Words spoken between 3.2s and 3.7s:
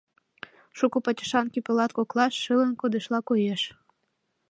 коеш.